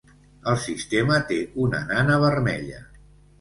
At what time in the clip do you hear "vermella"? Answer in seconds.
2.25-2.83